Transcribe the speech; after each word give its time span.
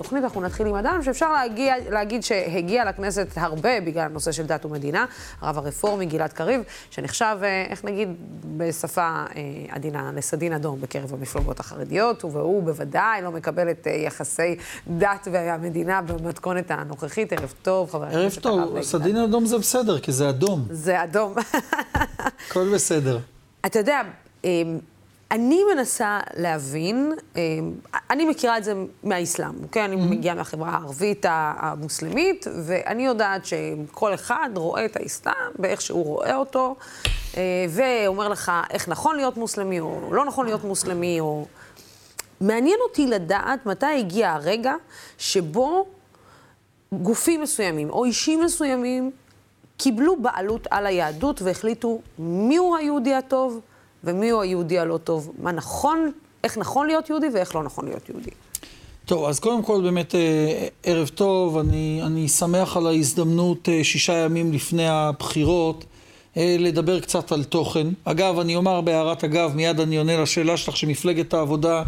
בתוכנית, 0.00 0.24
אנחנו 0.24 0.40
נתחיל 0.40 0.66
עם 0.66 0.74
אדם 0.74 1.00
שאפשר 1.02 1.32
להגיע, 1.32 1.74
להגיד 1.90 2.22
שהגיע 2.22 2.84
לכנסת 2.84 3.26
הרבה 3.36 3.80
בגלל 3.80 4.04
הנושא 4.04 4.32
של 4.32 4.46
דת 4.46 4.64
ומדינה, 4.64 5.06
הרב 5.40 5.58
הרפורמי 5.58 6.06
גלעד 6.06 6.32
קריב, 6.32 6.60
שנחשב, 6.90 7.36
אה, 7.42 7.66
איך 7.70 7.84
נגיד, 7.84 8.08
בשפה 8.56 9.02
אה, 9.02 9.24
עדינה, 9.68 10.10
לסדין 10.14 10.52
אדום 10.52 10.80
בקרב 10.80 11.14
המפלגות 11.14 11.60
החרדיות, 11.60 12.24
והוא 12.24 12.62
בוודאי 12.62 13.22
לא 13.22 13.30
מקבל 13.30 13.70
את 13.70 13.86
יחסי 14.06 14.56
דת 14.88 15.28
והמדינה 15.32 16.02
במתכונת 16.02 16.70
הנוכחית. 16.70 17.32
ערב 17.32 17.54
טוב, 17.62 17.90
חבר 17.90 18.04
הכנסת 18.04 18.46
הרב. 18.46 18.58
ערב 18.58 18.68
טוב, 18.68 18.82
סדין 18.82 19.16
אדום 19.16 19.46
זה 19.46 19.58
בסדר, 19.58 19.98
כי 19.98 20.12
זה 20.12 20.28
אדום. 20.28 20.64
זה 20.70 21.04
אדום. 21.04 21.34
הכל 22.48 22.74
בסדר. 22.74 23.18
אתה 23.66 23.78
יודע, 23.78 24.00
אני 25.30 25.60
מנסה 25.74 26.20
להבין, 26.36 27.12
אה, 27.36 27.42
אני 28.10 28.24
מכירה 28.24 28.58
את 28.58 28.64
זה 28.64 28.74
מהאסלאם, 29.02 29.62
אוקיי? 29.62 29.84
אני. 29.84 29.96
מגיעה 29.96 30.34
מהחברה 30.34 30.70
הערבית 30.70 31.26
המוסלמית, 31.28 32.46
ואני 32.66 33.06
יודעת 33.06 33.42
שכל 33.46 34.14
אחד 34.14 34.50
רואה 34.56 34.84
את 34.84 34.96
האסלאם 34.96 35.50
באיך 35.58 35.80
שהוא 35.80 36.04
רואה 36.04 36.36
אותו, 36.36 36.76
אה, 37.36 37.42
ואומר 37.68 38.28
לך 38.28 38.52
איך 38.70 38.88
נכון 38.88 39.16
להיות 39.16 39.36
מוסלמי, 39.36 39.80
או 39.80 40.14
לא 40.14 40.24
נכון 40.24 40.46
להיות 40.46 40.64
מוסלמי, 40.64 41.20
או... 41.20 41.46
מעניין 42.40 42.78
אותי 42.88 43.06
לדעת 43.06 43.66
מתי 43.66 43.98
הגיע 43.98 44.32
הרגע 44.32 44.74
שבו 45.18 45.86
גופים 46.92 47.42
מסוימים, 47.42 47.90
או 47.90 48.04
אישים 48.04 48.40
מסוימים, 48.40 49.10
קיבלו 49.76 50.16
בעלות 50.16 50.66
על 50.70 50.86
היהדות 50.86 51.42
והחליטו 51.42 52.00
מיהו 52.18 52.76
היהודי 52.76 53.14
הטוב 53.14 53.60
ומיהו 54.04 54.40
היהודי 54.40 54.78
הלא 54.78 54.96
טוב, 54.96 55.32
מה 55.42 55.52
נכון, 55.52 56.10
איך 56.44 56.58
נכון 56.58 56.86
להיות 56.86 57.10
יהודי 57.10 57.26
ואיך 57.34 57.54
לא 57.54 57.62
נכון 57.62 57.84
להיות 57.84 58.08
יהודי. 58.08 58.30
טוב, 59.04 59.24
אז 59.24 59.40
קודם 59.40 59.62
כל 59.62 59.80
באמת 59.82 60.14
אה, 60.14 60.68
ערב 60.84 61.08
טוב, 61.08 61.58
אני, 61.58 62.00
אני 62.02 62.28
שמח 62.28 62.76
על 62.76 62.86
ההזדמנות 62.86 63.68
אה, 63.68 63.84
שישה 63.84 64.12
ימים 64.12 64.52
לפני 64.52 64.88
הבחירות 64.88 65.84
אה, 66.36 66.56
לדבר 66.58 67.00
קצת 67.00 67.32
על 67.32 67.44
תוכן. 67.44 67.86
אגב, 68.04 68.38
אני 68.38 68.56
אומר 68.56 68.80
בהערת 68.80 69.24
אגב, 69.24 69.52
מיד 69.56 69.80
אני 69.80 69.96
עונה 69.96 70.22
לשאלה 70.22 70.56
שלך 70.56 70.76
שמפלגת 70.76 71.34
העבודה 71.34 71.82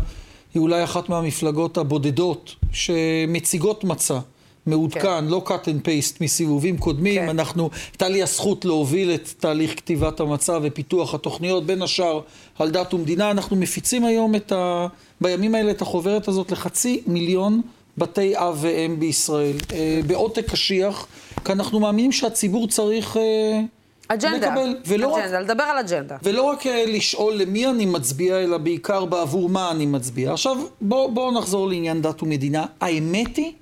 היא 0.54 0.60
אולי 0.60 0.84
אחת 0.84 1.08
מהמפלגות 1.08 1.78
הבודדות 1.78 2.54
שמציגות 2.72 3.84
מצע. 3.84 4.18
מעודכן, 4.66 5.00
כן. 5.00 5.24
לא 5.24 5.44
cut 5.46 5.66
and 5.66 5.86
paste 5.86 6.16
מסיבובים 6.20 6.78
קודמים. 6.78 7.22
כן. 7.22 7.28
אנחנו, 7.28 7.70
הייתה 7.92 8.08
לי 8.08 8.22
הזכות 8.22 8.64
להוביל 8.64 9.14
את 9.14 9.28
תהליך 9.38 9.76
כתיבת 9.76 10.20
המצב 10.20 10.60
ופיתוח 10.64 11.14
התוכניות, 11.14 11.66
בין 11.66 11.82
השאר 11.82 12.20
על 12.58 12.70
דת 12.70 12.94
ומדינה. 12.94 13.30
אנחנו 13.30 13.56
מפיצים 13.56 14.04
היום 14.04 14.34
את 14.34 14.52
ה, 14.52 14.86
בימים 15.20 15.54
האלה 15.54 15.70
את 15.70 15.82
החוברת 15.82 16.28
הזאת 16.28 16.52
לחצי 16.52 17.02
מיליון 17.06 17.60
בתי 17.98 18.36
אב 18.36 18.58
ואם 18.60 18.96
בישראל, 18.98 19.56
אה, 19.72 20.00
בעותק 20.06 20.50
קשיח, 20.50 21.06
כי 21.44 21.52
אנחנו 21.52 21.80
מאמינים 21.80 22.12
שהציבור 22.12 22.68
צריך... 22.68 23.16
אה, 23.16 23.60
אג'נדה, 24.08 24.36
לקבל, 24.36 24.76
ולא 24.86 25.18
אג'נדה, 25.18 25.38
רק, 25.38 25.44
לדבר 25.44 25.62
על 25.62 25.78
אג'נדה. 25.78 26.16
ולא 26.22 26.42
רק 26.42 26.66
אה, 26.66 26.84
לשאול 26.86 27.34
למי 27.34 27.66
אני 27.66 27.86
מצביע, 27.86 28.38
אלא 28.38 28.58
בעיקר 28.58 29.04
בעבור 29.04 29.48
מה 29.48 29.70
אני 29.70 29.86
מצביע. 29.86 30.32
עכשיו, 30.32 30.56
בואו 30.80 31.10
בוא 31.10 31.32
נחזור 31.32 31.68
לעניין 31.68 32.02
דת 32.02 32.22
ומדינה. 32.22 32.66
האמת 32.80 33.36
היא 33.36 33.52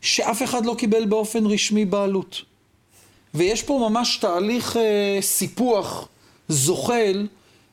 שאף 0.00 0.42
אחד 0.42 0.66
לא 0.66 0.74
קיבל 0.78 1.04
באופן 1.04 1.46
רשמי 1.46 1.84
בעלות. 1.84 2.42
ויש 3.34 3.62
פה 3.62 3.88
ממש 3.90 4.16
תהליך 4.16 4.76
אה, 4.76 5.18
סיפוח 5.20 6.08
זוחל 6.48 7.26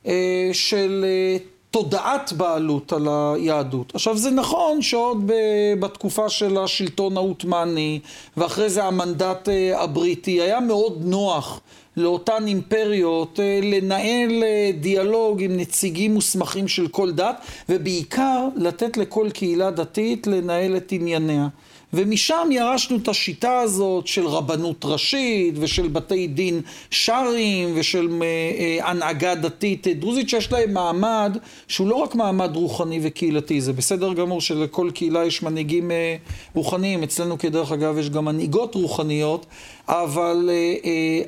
אה, 0.08 0.50
של 0.54 1.06
אה, 1.08 1.38
תודעת 1.72 2.34
בעלות 2.34 2.94
על 2.94 3.08
היהדות. 3.10 3.96
עכשיו 3.96 4.18
זה 4.18 4.32
נכון 4.32 4.82
שעוד 4.82 5.28
ב, 5.28 5.34
בתקופה 5.80 6.30
של 6.30 6.58
השלטון 6.58 7.18
העות'מאני 7.18 8.00
ואחרי 8.38 8.70
זה 8.70 8.84
המנדט 8.84 9.50
אה, 9.50 9.84
הבריטי 9.84 10.42
היה 10.42 10.60
מאוד 10.60 10.98
נוח 11.02 11.62
לאותן 11.98 12.48
אימפריות 12.48 13.40
אה, 13.40 13.60
לנהל 13.64 14.44
אה, 14.44 14.72
דיאלוג 14.80 15.44
עם 15.44 15.58
נציגים 15.58 16.14
מוסמכים 16.14 16.68
של 16.68 16.88
כל 16.88 17.12
דת 17.12 17.42
ובעיקר 17.70 18.48
לתת 18.56 18.98
לכל 18.98 19.30
קהילה 19.34 19.72
דתית 19.72 20.28
לנהל 20.28 20.78
את 20.78 20.92
ענייניה. 20.92 21.48
ומשם 21.94 22.50
ירשנו 22.52 22.98
את 22.98 23.08
השיטה 23.08 23.60
הזאת 23.60 24.08
של 24.08 24.28
רבנות 24.28 24.86
ראשית 24.86 25.56
ושל 25.60 25.88
בתי 25.88 26.28
דין 26.28 26.62
שרעים 26.92 27.70
ושל 27.76 28.10
אה, 28.22 28.26
אה, 28.26 28.90
הנהגה 28.90 29.36
דתית 29.36 29.88
דרוזית 29.88 30.30
שיש 30.30 30.52
להם 30.52 30.74
מעמד 30.74 31.38
שהוא 31.68 31.88
לא 31.88 31.96
רק 31.96 32.16
מעמד 32.16 32.56
רוחני 32.56 33.00
וקהילתי, 33.04 33.62
זה 33.62 33.74
בסדר 33.74 34.14
גמור 34.14 34.42
שלכל 34.42 34.90
קהילה 34.94 35.26
יש 35.26 35.44
מנהיגים 35.44 35.92
אה, 35.92 36.16
רוחניים, 36.56 37.04
אצלנו 37.04 37.38
כדרך 37.38 37.72
אגב 37.72 37.98
יש 37.98 38.10
גם 38.10 38.26
מנהיגות 38.26 38.76
רוחניות, 38.76 39.46
אבל 39.88 40.50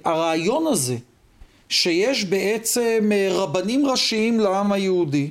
הרעיון 0.06 0.68
הזה 0.68 0.98
שיש 1.69 2.25
בעצם 2.25 3.09
רבנים 3.31 3.86
ראשיים 3.86 4.40
לעם 4.40 4.72
היהודי 4.72 5.30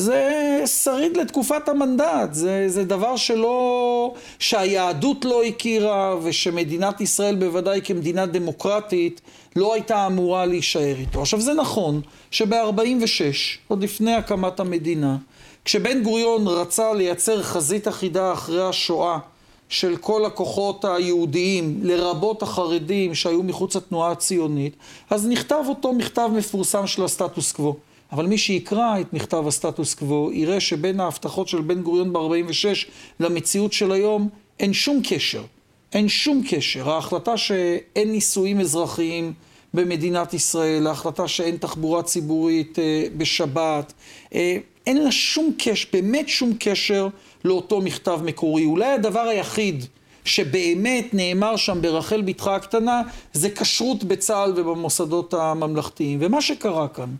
זה 0.00 0.62
שריד 0.66 1.16
לתקופת 1.16 1.68
המנדט, 1.68 2.28
זה, 2.32 2.64
זה 2.68 2.84
דבר 2.84 3.16
שלא, 3.16 4.14
שהיהדות 4.38 5.24
לא 5.24 5.44
הכירה 5.44 6.16
ושמדינת 6.22 7.00
ישראל 7.00 7.34
בוודאי 7.34 7.80
כמדינה 7.84 8.26
דמוקרטית 8.26 9.20
לא 9.56 9.74
הייתה 9.74 10.06
אמורה 10.06 10.46
להישאר 10.46 10.94
איתו. 10.98 11.22
עכשיו 11.22 11.40
זה 11.40 11.54
נכון 11.54 12.00
שב-46, 12.30 13.22
עוד 13.68 13.82
לפני 13.82 14.14
הקמת 14.14 14.60
המדינה, 14.60 15.16
כשבן 15.64 16.02
גוריון 16.02 16.46
רצה 16.46 16.92
לייצר 16.94 17.42
חזית 17.42 17.88
אחידה 17.88 18.32
אחרי 18.32 18.68
השואה 18.68 19.18
של 19.68 19.96
כל 19.96 20.24
הכוחות 20.24 20.84
היהודיים, 20.84 21.80
לרבות 21.82 22.42
החרדים 22.42 23.14
שהיו 23.14 23.42
מחוץ 23.42 23.76
לתנועה 23.76 24.10
הציונית, 24.10 24.76
אז 25.10 25.26
נכתב 25.26 25.64
אותו 25.68 25.92
מכתב 25.92 26.30
מפורסם 26.36 26.86
של 26.86 27.04
הסטטוס 27.04 27.52
קוו. 27.52 27.89
אבל 28.12 28.26
מי 28.26 28.38
שיקרא 28.38 29.00
את 29.00 29.12
מכתב 29.12 29.44
הסטטוס 29.46 29.94
קוו, 29.94 30.32
יראה 30.32 30.60
שבין 30.60 31.00
ההבטחות 31.00 31.48
של 31.48 31.60
בן 31.60 31.82
גוריון 31.82 32.12
ב-46 32.12 32.88
למציאות 33.20 33.72
של 33.72 33.92
היום, 33.92 34.28
אין 34.60 34.72
שום 34.72 35.00
קשר. 35.08 35.42
אין 35.92 36.08
שום 36.08 36.42
קשר. 36.48 36.90
ההחלטה 36.90 37.36
שאין 37.36 38.12
נישואים 38.12 38.60
אזרחיים 38.60 39.32
במדינת 39.74 40.34
ישראל, 40.34 40.86
ההחלטה 40.86 41.28
שאין 41.28 41.56
תחבורה 41.56 42.02
ציבורית 42.02 42.78
אה, 42.78 43.04
בשבת, 43.16 43.92
אה, 44.34 44.56
אין 44.86 45.02
לה 45.02 45.12
שום 45.12 45.52
קשר, 45.58 45.88
באמת 45.92 46.28
שום 46.28 46.52
קשר 46.58 47.08
לאותו 47.44 47.80
מכתב 47.80 48.20
מקורי. 48.24 48.64
אולי 48.64 48.92
הדבר 48.92 49.20
היחיד 49.20 49.84
שבאמת 50.24 51.14
נאמר 51.14 51.56
שם 51.56 51.82
ברחל 51.82 52.22
בתך 52.22 52.46
הקטנה, 52.46 53.02
זה 53.32 53.50
כשרות 53.50 54.04
בצה"ל 54.04 54.52
ובמוסדות 54.56 55.34
הממלכתיים. 55.34 56.18
ומה 56.22 56.42
שקרה 56.42 56.88
כאן, 56.88 57.14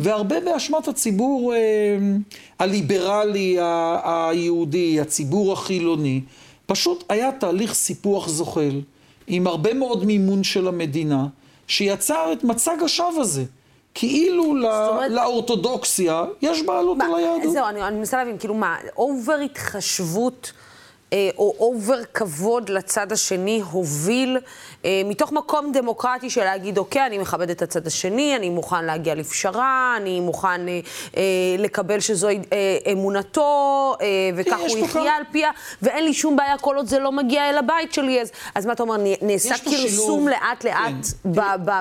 והרבה 0.00 0.40
באשמת 0.40 0.88
הציבור 0.88 1.54
אה, 1.54 1.58
הליברלי 2.58 3.56
היהודי, 4.04 5.00
הציבור 5.00 5.52
החילוני. 5.52 6.20
פשוט 6.66 7.04
היה 7.08 7.32
תהליך 7.32 7.74
סיפוח 7.74 8.28
זוחל, 8.28 8.80
עם 9.26 9.46
הרבה 9.46 9.74
מאוד 9.74 10.04
מימון 10.04 10.44
של 10.44 10.68
המדינה, 10.68 11.26
שיצר 11.66 12.32
את 12.32 12.44
מצג 12.44 12.76
השווא 12.84 13.20
הזה. 13.20 13.44
כאילו 13.94 14.44
אומרת... 14.44 15.10
לאורתודוקסיה 15.10 16.24
יש 16.42 16.62
בעלות 16.62 16.96
מה, 16.96 17.04
על 17.04 17.14
היהדות. 17.14 17.52
זהו, 17.52 17.66
אני, 17.66 17.82
אני 17.82 17.96
מנסה 17.96 18.16
להבין, 18.16 18.38
כאילו 18.38 18.54
מה, 18.54 18.76
אובר 18.96 19.34
התחשבות... 19.34 20.52
אה, 21.12 21.30
או 21.38 21.54
over 21.58 22.00
כבוד 22.14 22.68
לצד 22.68 23.12
השני 23.12 23.62
הוביל 23.70 24.38
אה, 24.84 25.02
מתוך 25.04 25.32
מקום 25.32 25.72
דמוקרטי 25.72 26.30
של 26.30 26.44
להגיד, 26.44 26.78
אוקיי, 26.78 27.06
אני 27.06 27.18
מכבד 27.18 27.50
את 27.50 27.62
הצד 27.62 27.86
השני, 27.86 28.36
אני 28.36 28.50
מוכן 28.50 28.84
להגיע 28.84 29.14
לפשרה, 29.14 29.94
אני 29.96 30.20
מוכן 30.20 30.68
אה, 30.68 30.80
לקבל 31.58 31.98
אה, 32.52 32.92
אמונתו, 32.92 33.96
וכך 34.36 34.58
הוא 34.68 34.78
יחיה 34.78 35.16
על 35.16 35.22
פיה, 35.32 35.50
ואין 35.82 36.04
לי 36.04 36.14
שום 36.14 36.36
בעיה 36.36 36.58
כל 36.58 36.76
עוד 36.76 36.86
זה 36.86 36.98
לא 36.98 37.12
מגיע 37.12 37.50
אל 37.50 37.58
הבית 37.58 37.92
שלי. 37.92 38.20
אז, 38.20 38.30
אז 38.54 38.66
מה 38.66 38.72
אתה 38.72 38.82
אומר, 38.82 38.96
נעשה 39.22 39.54
כרסום 39.58 40.28
לאט-לאט 40.28 41.06
כן. 41.22 41.30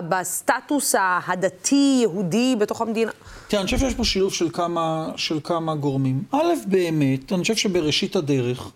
בסטטוס 0.10 0.96
הדתי-יהודי 1.28 2.56
בתוך 2.60 2.82
המדינה? 2.82 3.12
תראה, 3.48 3.62
אני 3.62 3.66
חושב 3.66 3.78
שיש 3.78 3.94
פה 3.94 4.04
שילוב 4.04 4.34
של 4.34 4.50
כמה, 4.50 5.10
של 5.16 5.40
כמה 5.44 5.76
גורמים. 5.76 6.24
א', 6.32 6.54
באמת, 6.66 7.34
אני 7.34 7.42
חושב 7.42 7.56
שבראשית 7.56 8.16
הדרך, 8.16 8.72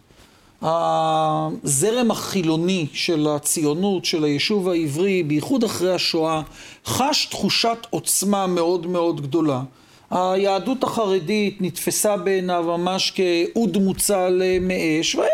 הזרם 0.63 2.11
החילוני 2.11 2.87
של 2.93 3.27
הציונות, 3.27 4.05
של 4.05 4.23
היישוב 4.23 4.69
העברי, 4.69 5.23
בייחוד 5.23 5.63
אחרי 5.63 5.93
השואה, 5.93 6.41
חש 6.85 7.25
תחושת 7.25 7.77
עוצמה 7.89 8.47
מאוד 8.47 8.87
מאוד 8.87 9.21
גדולה. 9.21 9.61
היהדות 10.11 10.83
החרדית 10.83 11.57
נתפסה 11.61 12.17
בעיניו 12.17 12.63
ממש 12.63 13.11
כאוד 13.11 13.77
מוצל 13.77 14.41
מאש, 14.61 15.15
והיה, 15.15 15.29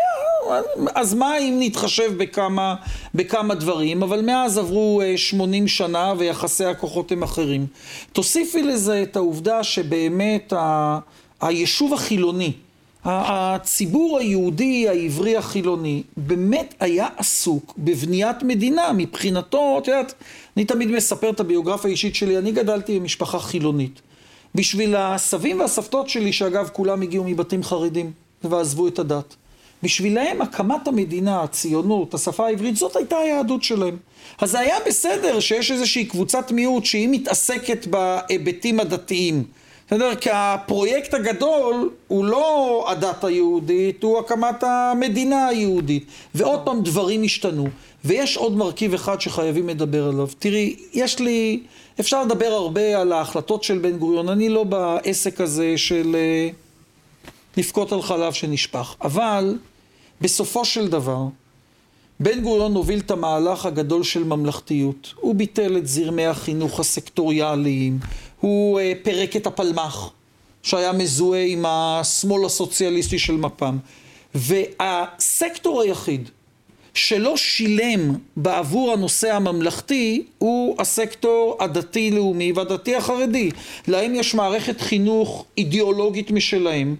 אז 0.94 1.14
מה 1.14 1.38
אם 1.38 1.56
נתחשב 1.60 2.12
בכמה, 2.16 2.74
בכמה 3.14 3.54
דברים, 3.54 4.02
אבל 4.02 4.22
מאז 4.22 4.58
עברו 4.58 5.02
80 5.16 5.68
שנה 5.68 6.14
ויחסי 6.18 6.64
הכוחות 6.64 7.12
הם 7.12 7.22
אחרים. 7.22 7.66
תוסיפי 8.12 8.62
לזה 8.62 9.02
את 9.02 9.16
העובדה 9.16 9.64
שבאמת 9.64 10.52
ה, 10.52 10.98
היישוב 11.40 11.94
החילוני, 11.94 12.52
הציבור 13.04 14.18
היהודי, 14.18 14.88
העברי, 14.88 15.36
החילוני, 15.36 16.02
באמת 16.16 16.74
היה 16.80 17.08
עסוק 17.16 17.74
בבניית 17.78 18.42
מדינה. 18.42 18.92
מבחינתו, 18.92 19.78
את 19.82 19.88
יודעת, 19.88 20.14
אני 20.56 20.64
תמיד 20.64 20.90
מספר 20.90 21.30
את 21.30 21.40
הביוגרפיה 21.40 21.88
האישית 21.88 22.14
שלי, 22.14 22.38
אני 22.38 22.52
גדלתי 22.52 22.98
במשפחה 22.98 23.38
חילונית. 23.38 24.00
בשביל 24.54 24.96
הסבים 24.96 25.60
והסבתות 25.60 26.08
שלי, 26.08 26.32
שאגב, 26.32 26.68
כולם 26.72 27.02
הגיעו 27.02 27.24
מבתים 27.24 27.62
חרדים 27.62 28.12
ועזבו 28.44 28.88
את 28.88 28.98
הדת. 28.98 29.34
בשבילם 29.82 30.42
הקמת 30.42 30.88
המדינה, 30.88 31.42
הציונות, 31.42 32.14
השפה 32.14 32.46
העברית, 32.46 32.76
זאת 32.76 32.96
הייתה 32.96 33.16
היהדות 33.16 33.62
שלהם. 33.62 33.96
אז 34.38 34.50
זה 34.50 34.58
היה 34.58 34.76
בסדר 34.86 35.40
שיש 35.40 35.70
איזושהי 35.70 36.04
קבוצת 36.04 36.52
מיעוט 36.52 36.84
שהיא 36.84 37.08
מתעסקת 37.10 37.86
בהיבטים 37.86 38.80
הדתיים. 38.80 39.44
בסדר? 39.90 40.14
כי 40.14 40.30
הפרויקט 40.32 41.14
הגדול 41.14 41.90
הוא 42.08 42.24
לא 42.24 42.84
הדת 42.88 43.24
היהודית, 43.24 44.02
הוא 44.02 44.18
הקמת 44.18 44.62
המדינה 44.62 45.46
היהודית. 45.46 46.06
ועוד 46.34 46.60
פעם 46.64 46.82
דברים 46.82 47.22
השתנו. 47.24 47.68
ויש 48.04 48.36
עוד 48.36 48.56
מרכיב 48.56 48.94
אחד 48.94 49.20
שחייבים 49.20 49.68
לדבר 49.68 50.08
עליו. 50.08 50.28
תראי, 50.38 50.76
יש 50.92 51.18
לי, 51.18 51.60
אפשר 52.00 52.24
לדבר 52.24 52.46
הרבה 52.46 53.00
על 53.00 53.12
ההחלטות 53.12 53.64
של 53.64 53.78
בן 53.78 53.98
גוריון, 53.98 54.28
אני 54.28 54.48
לא 54.48 54.64
בעסק 54.64 55.40
הזה 55.40 55.78
של 55.78 56.16
אה, 56.18 56.48
לבכות 57.56 57.92
על 57.92 58.02
חלב 58.02 58.32
שנשפך. 58.32 58.94
אבל 59.02 59.58
בסופו 60.20 60.64
של 60.64 60.88
דבר, 60.88 61.24
בן 62.20 62.40
גוריון 62.40 62.74
הוביל 62.74 62.98
את 62.98 63.10
המהלך 63.10 63.66
הגדול 63.66 64.02
של 64.02 64.24
ממלכתיות. 64.24 65.14
הוא 65.16 65.34
ביטל 65.34 65.76
את 65.76 65.86
זרמי 65.86 66.26
החינוך 66.26 66.80
הסקטוריאליים, 66.80 67.98
הוא 68.40 68.80
uh, 68.80 68.82
פירק 69.02 69.36
את 69.36 69.46
הפלמ"ח, 69.46 70.10
שהיה 70.62 70.92
מזוהה 70.92 71.44
עם 71.44 71.64
השמאל 71.68 72.44
הסוציאליסטי 72.44 73.18
של 73.18 73.36
מפ"ם. 73.36 73.78
והסקטור 74.34 75.82
היחיד 75.82 76.28
שלא 76.94 77.36
שילם 77.36 78.14
בעבור 78.36 78.92
הנושא 78.92 79.34
הממלכתי 79.34 80.22
הוא 80.38 80.76
הסקטור 80.78 81.56
הדתי-לאומי 81.60 82.52
והדתי 82.52 82.96
החרדי. 82.96 83.50
להם 83.88 84.14
יש 84.14 84.34
מערכת 84.34 84.80
חינוך 84.80 85.44
אידיאולוגית 85.58 86.30
משלהם. 86.30 86.96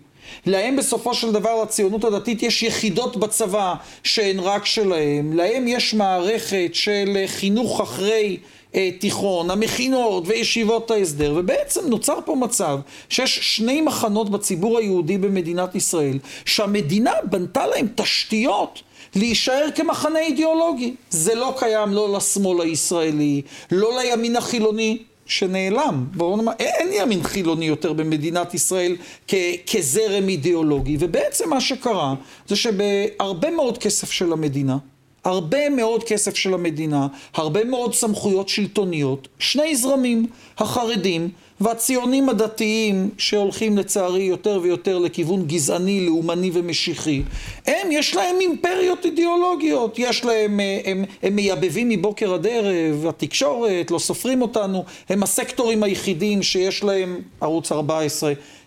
להם 0.47 0.77
בסופו 0.77 1.15
של 1.15 1.33
דבר 1.33 1.63
לציונות 1.63 2.05
הדתית 2.05 2.43
יש 2.43 2.63
יחידות 2.63 3.17
בצבא 3.17 3.75
שהן 4.05 4.39
רק 4.39 4.67
שלהם, 4.67 5.33
להם 5.33 5.69
יש 5.69 5.95
מערכת 5.95 6.71
של 6.73 7.25
חינוך 7.27 7.81
אחרי 7.81 8.37
אה, 8.75 8.91
תיכון, 8.99 9.51
המכינות 9.51 10.25
וישיבות 10.27 10.91
ההסדר, 10.91 11.35
ובעצם 11.37 11.81
נוצר 11.89 12.19
פה 12.25 12.35
מצב 12.35 12.79
שיש 13.09 13.39
שני 13.57 13.81
מחנות 13.81 14.31
בציבור 14.31 14.79
היהודי 14.79 15.19
במדינת 15.19 15.75
ישראל, 15.75 16.19
שהמדינה 16.45 17.13
בנתה 17.25 17.67
להם 17.67 17.87
תשתיות 17.95 18.83
להישאר 19.15 19.67
כמחנה 19.75 20.19
אידיאולוגי. 20.19 20.95
זה 21.11 21.35
לא 21.35 21.55
קיים 21.59 21.93
לא 21.93 22.17
לשמאל 22.17 22.61
הישראלי, 22.61 23.43
לא 23.73 24.01
לימין 24.01 24.37
החילוני, 24.37 24.99
שנעלם. 25.27 26.07
בואו 26.15 26.37
נאמר, 26.37 26.53
אין 26.59 26.89
ימין 26.93 27.23
חילוני 27.23 27.65
יותר 27.65 27.93
במדינת 27.93 28.55
ישראל 28.55 28.97
כ, 29.29 29.35
כזרם 29.73 30.29
אידיאולוגי. 30.29 30.97
ובעצם 31.01 31.51
מה 31.51 31.61
שקרה 31.61 32.15
זה 32.49 32.57
שבהרבה 32.57 33.51
מאוד 33.51 33.79
כסף 33.79 34.11
של 34.11 34.33
המדינה, 34.33 34.79
הרבה 35.25 35.69
מאוד 35.69 36.05
כסף 36.05 36.35
של 36.35 36.55
המדינה, 36.55 37.07
הרבה 37.35 37.65
מאוד 37.65 37.95
סמכויות 37.95 38.49
שלטוניות, 38.49 39.29
שני 39.39 39.77
זרמים, 39.77 40.27
החרדים 40.59 41.31
והציונים 41.61 42.29
הדתיים 42.29 43.11
שהולכים 43.19 43.79
לצערי 43.79 44.23
יותר 44.23 44.61
ויותר 44.63 44.99
לכיוון 44.99 45.47
גזעני, 45.47 46.07
לאומני 46.07 46.51
ומשיחי, 46.53 47.23
הם, 47.67 47.89
יש 47.93 48.15
להם 48.15 48.37
אימפריות 48.41 49.05
אידיאולוגיות, 49.05 49.99
יש 49.99 50.25
להם, 50.25 50.61
אה, 50.61 50.81
הם, 50.85 51.05
הם 51.23 51.37
מייבבים 51.37 51.89
מבוקר 51.89 52.35
עד 52.35 52.47
ערב, 52.47 53.07
התקשורת, 53.09 53.91
לא 53.91 53.99
סופרים 53.99 54.43
אותנו, 54.43 54.85
הם 55.09 55.23
הסקטורים 55.23 55.83
היחידים 55.83 56.43
שיש 56.43 56.85
להם, 56.85 57.21
ערוץ 57.41 57.73
14, 57.73 58.31
אה, 58.31 58.35
אה, 58.35 58.41
אה, 58.41 58.60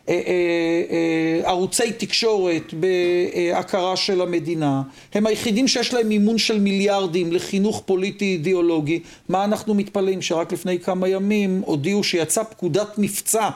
ערוצי 1.43 1.91
תקשורת 1.97 2.73
בהכרה 2.73 3.95
של 3.95 4.21
המדינה, 4.21 4.81
הם 5.13 5.27
היחידים 5.27 5.67
שיש 5.67 5.93
להם 5.93 6.09
מימון 6.09 6.37
של 6.37 6.59
מיליארדים 6.59 7.31
לחינוך 7.31 7.81
פוליטי 7.85 8.25
אידיאולוגי. 8.25 8.99
מה 9.29 9.43
אנחנו 9.43 9.73
מתפלאים? 9.73 10.21
שרק 10.21 10.53
לפני 10.53 10.79
כמה 10.79 11.07
ימים 11.07 11.61
הודיעו 11.65 12.03
שיצאה 12.03 12.43
פקודת 12.43 12.97
מבצע 12.97 13.49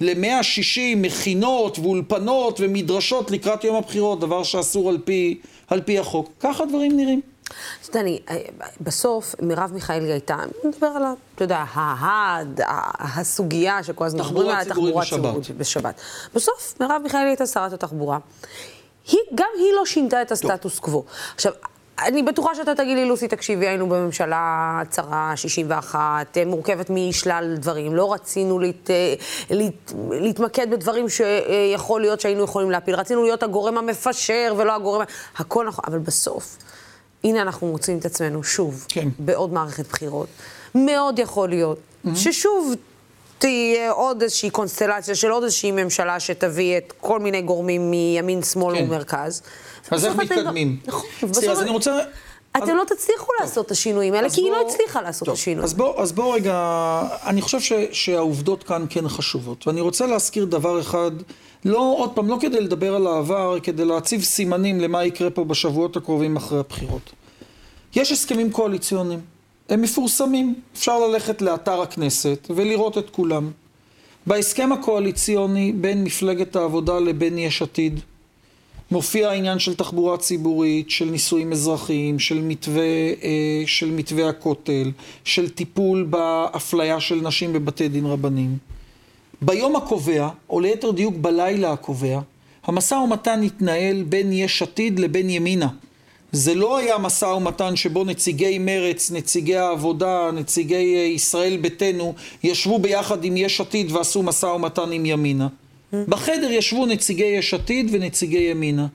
ל-160 0.00 0.96
מכינות 0.96 1.78
ואולפנות 1.78 2.60
ומדרשות 2.60 3.30
לקראת 3.30 3.64
יום 3.64 3.76
הבחירות, 3.76 4.20
דבר 4.20 4.42
שאסור 4.42 4.88
על 4.88 4.98
פי, 5.04 5.38
על 5.68 5.80
פי 5.80 5.98
החוק. 5.98 6.30
ככה 6.40 6.64
דברים 6.64 6.96
נראים. 6.96 7.29
דני, 7.92 8.20
אה, 8.30 8.36
בסוף 8.80 9.34
מרב 9.42 9.70
מיכאלי 9.74 10.12
הייתה, 10.12 10.36
נדבר 10.64 10.86
על, 10.86 11.02
אתה 11.34 11.44
יודע, 11.44 11.64
ההד, 11.72 12.60
הסוגיה 12.98 13.82
שכל 13.82 14.04
הזמן 14.04 14.20
מדברים 14.20 14.48
עליה, 14.48 14.64
תחבורה 14.64 15.04
ציבורית 15.04 15.50
בשבת. 15.50 16.00
בסוף 16.34 16.74
מרב 16.80 17.00
מיכאלי 17.02 17.28
הייתה 17.28 17.46
שרת 17.46 17.72
התחבורה. 17.72 18.18
היא, 19.06 19.20
גם 19.34 19.48
היא 19.58 19.72
לא 19.76 19.86
שינתה 19.86 20.22
את 20.22 20.32
הסטטוס 20.32 20.78
קוו. 20.78 21.04
עכשיו, 21.34 21.52
אני 22.06 22.22
בטוחה 22.22 22.54
שאתה 22.54 22.74
תגיד 22.74 22.96
לי, 22.96 23.04
לוסי, 23.04 23.28
תקשיבי, 23.28 23.68
היינו 23.68 23.88
בממשלה 23.88 24.82
צרה, 24.90 25.32
61, 25.36 26.36
אה, 26.36 26.44
מורכבת 26.44 26.90
משלל 26.90 27.54
דברים. 27.58 27.94
לא 27.94 28.12
רצינו 28.12 28.58
להת, 28.58 28.90
אה, 28.90 29.14
להת, 29.50 29.92
להתמקד 30.10 30.70
בדברים 30.70 31.06
שיכול 31.08 32.00
להיות 32.00 32.20
שהיינו 32.20 32.44
יכולים 32.44 32.70
להפיל. 32.70 32.94
רצינו 32.94 33.22
להיות 33.22 33.42
הגורם 33.42 33.78
המפשר 33.78 34.54
ולא 34.56 34.74
הגורם... 34.74 35.02
הכל 35.36 35.66
נכון, 35.66 35.84
אבל 35.88 35.98
בסוף... 35.98 36.56
הנה 37.24 37.42
אנחנו 37.42 37.66
מוצאים 37.66 37.98
את 37.98 38.04
עצמנו 38.04 38.44
שוב, 38.44 38.86
כן. 38.88 39.08
בעוד 39.18 39.52
מערכת 39.52 39.86
בחירות. 39.88 40.28
מאוד 40.74 41.18
יכול 41.18 41.48
להיות 41.48 41.78
mm-hmm. 41.78 42.10
ששוב 42.14 42.74
תהיה 43.38 43.90
עוד 43.90 44.22
איזושהי 44.22 44.50
קונסטלציה 44.50 45.14
של 45.14 45.30
עוד 45.30 45.42
איזושהי 45.42 45.70
ממשלה 45.70 46.20
שתביא 46.20 46.78
את 46.78 46.92
כל 47.00 47.20
מיני 47.20 47.42
גורמים 47.42 47.90
מימין, 47.90 48.42
שמאל 48.42 48.76
כן. 48.76 48.84
ומרכז. 48.84 49.42
אז 49.90 50.04
איך 50.04 50.16
מתקדמים? 50.16 50.76
לא... 50.86 50.88
נכון. 50.88 51.08
סליחה, 51.32 51.52
אז 51.52 51.62
אני 51.62 51.70
רוצה... 51.70 51.98
אתם. 52.56 52.76
לא 52.76 52.84
תצליחו 52.84 53.26
טוב. 53.26 53.36
לעשות 53.40 53.66
את 53.66 53.70
השינויים 53.70 54.14
האלה, 54.14 54.30
כי 54.30 54.40
בוא... 54.40 54.44
היא 54.44 54.52
לא 54.52 54.68
הצליחה 54.68 55.02
לעשות 55.02 55.28
את 55.28 55.32
השינוי. 55.32 55.64
אז 55.64 55.74
בוא, 55.74 56.02
אז 56.02 56.12
בוא 56.12 56.34
רגע, 56.34 57.02
אני 57.26 57.42
חושב 57.42 57.60
ש, 57.60 57.72
שהעובדות 57.92 58.62
כאן 58.62 58.86
כן 58.90 59.08
חשובות. 59.08 59.66
ואני 59.66 59.80
רוצה 59.80 60.06
להזכיר 60.06 60.44
דבר 60.44 60.80
אחד 60.80 61.10
לא, 61.64 61.94
עוד 61.98 62.10
פעם, 62.14 62.28
לא 62.28 62.36
כדי 62.40 62.60
לדבר 62.60 62.94
על 62.94 63.06
העבר, 63.06 63.60
כדי 63.62 63.84
להציב 63.84 64.22
סימנים 64.22 64.80
למה 64.80 65.04
יקרה 65.04 65.30
פה 65.30 65.44
בשבועות 65.44 65.96
הקרובים 65.96 66.36
אחרי 66.36 66.58
הבחירות. 66.60 67.12
יש 67.96 68.12
הסכמים 68.12 68.52
קואליציוניים, 68.52 69.20
הם 69.68 69.82
מפורסמים, 69.82 70.54
אפשר 70.74 71.06
ללכת 71.06 71.42
לאתר 71.42 71.82
הכנסת 71.82 72.48
ולראות 72.50 72.98
את 72.98 73.10
כולם. 73.10 73.50
בהסכם 74.26 74.72
הקואליציוני 74.72 75.72
בין 75.72 76.04
מפלגת 76.04 76.56
העבודה 76.56 76.98
לבין 76.98 77.38
יש 77.38 77.62
עתיד 77.62 78.00
מופיע 78.90 79.30
העניין 79.30 79.58
של 79.58 79.74
תחבורה 79.74 80.16
ציבורית, 80.16 80.90
של 80.90 81.04
נישואים 81.04 81.52
אזרחיים, 81.52 82.18
של 82.18 82.40
מתווה, 82.40 82.82
אה, 83.22 83.62
של 83.66 83.90
מתווה 83.90 84.28
הכותל, 84.28 84.90
של 85.24 85.48
טיפול 85.48 86.02
באפליה 86.02 87.00
של 87.00 87.14
נשים 87.14 87.52
בבתי 87.52 87.88
דין 87.88 88.06
רבניים. 88.06 88.56
ביום 89.42 89.76
הקובע, 89.76 90.28
או 90.50 90.60
ליתר 90.60 90.90
דיוק 90.90 91.14
בלילה 91.16 91.72
הקובע, 91.72 92.20
המשא 92.64 92.94
ומתן 92.94 93.42
התנהל 93.42 94.02
בין 94.02 94.32
יש 94.32 94.62
עתיד 94.62 94.98
לבין 94.98 95.30
ימינה. 95.30 95.68
זה 96.32 96.54
לא 96.54 96.76
היה 96.76 96.98
משא 96.98 97.24
ומתן 97.24 97.76
שבו 97.76 98.04
נציגי 98.04 98.58
מרץ, 98.58 99.10
נציגי 99.10 99.56
העבודה, 99.56 100.30
נציגי 100.34 100.96
אה, 100.96 101.02
ישראל 101.02 101.56
ביתנו, 101.56 102.14
ישבו 102.42 102.78
ביחד 102.78 103.24
עם 103.24 103.36
יש 103.36 103.60
עתיד 103.60 103.92
ועשו 103.92 104.22
משא 104.22 104.46
ומתן 104.46 104.92
עם 104.92 105.06
ימינה. 105.06 105.48
בחדר 105.92 106.50
ישבו 106.50 106.86
נציגי 106.86 107.24
יש 107.24 107.54
עתיד 107.54 107.88
ונציגי 107.92 108.38
ימינה. 108.38 108.86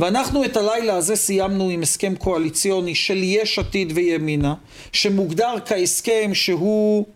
ואנחנו 0.00 0.44
את 0.44 0.56
הלילה 0.56 0.96
הזה 0.96 1.16
סיימנו 1.16 1.68
עם 1.68 1.82
הסכם 1.82 2.14
קואליציוני 2.14 2.94
של 2.94 3.22
יש 3.22 3.58
עתיד 3.58 3.92
וימינה, 3.94 4.54
שמוגדר 4.92 5.54
כהסכם 5.66 6.30
שהוא 6.34 7.06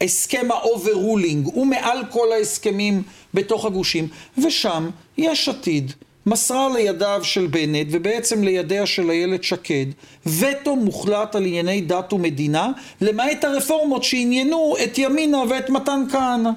הסכם 0.00 0.48
ה 0.50 0.58
overruling, 0.58 1.46
הוא 1.46 1.66
מעל 1.66 1.98
כל 2.10 2.32
ההסכמים 2.32 3.02
בתוך 3.34 3.64
הגושים, 3.64 4.08
ושם 4.38 4.90
יש 5.18 5.48
עתיד 5.48 5.92
מסרה 6.26 6.68
לידיו 6.76 7.20
של 7.22 7.46
בנט 7.46 7.86
ובעצם 7.90 8.44
לידיה 8.44 8.86
של 8.86 9.10
איילת 9.10 9.44
שקד 9.44 9.86
וטו 10.26 10.76
מוחלט 10.76 11.34
על 11.34 11.46
ענייני 11.46 11.80
דת 11.80 12.12
ומדינה, 12.12 12.68
למעט 13.00 13.44
הרפורמות 13.44 14.04
שעניינו 14.04 14.74
את 14.84 14.98
ימינה 14.98 15.42
ואת 15.50 15.70
מתן 15.70 16.04
כהנא. 16.12 16.50